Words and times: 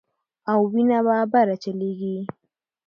او 0.51 0.59
وينه 0.73 0.99
به 1.05 1.17
بره 1.31 1.55
چليږي 1.63 2.17